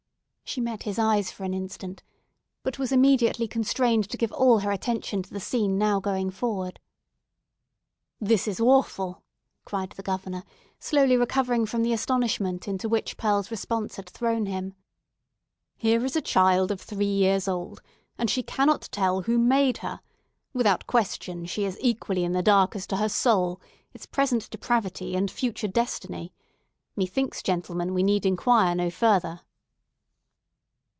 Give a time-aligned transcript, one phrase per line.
[0.43, 2.03] She met his eyes for an instant,
[2.61, 6.81] but was immediately constrained to give all her attention to the scene now going forward.
[8.19, 9.23] "This is awful!"
[9.63, 10.43] cried the Governor,
[10.77, 14.73] slowly recovering from the astonishment into which Pearl's response had thrown him.
[15.77, 17.81] "Here is a child of three years old,
[18.17, 20.01] and she cannot tell who made her!
[20.51, 23.61] Without question, she is equally in the dark as to her soul,
[23.93, 26.33] its present depravity, and future destiny!
[26.97, 29.39] Methinks, gentlemen, we need inquire no further."